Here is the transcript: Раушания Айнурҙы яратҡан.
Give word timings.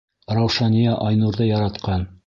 Раушания 0.37 0.97
Айнурҙы 1.11 1.51
яратҡан. 1.53 2.13